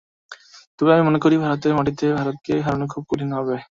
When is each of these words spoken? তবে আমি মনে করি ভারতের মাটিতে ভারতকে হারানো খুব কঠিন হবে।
তবে 0.79 0.89
আমি 0.93 1.03
মনে 1.07 1.19
করি 1.23 1.35
ভারতের 1.43 1.73
মাটিতে 1.77 2.05
ভারতকে 2.17 2.53
হারানো 2.65 2.85
খুব 2.93 3.03
কঠিন 3.09 3.29
হবে। 3.37 3.55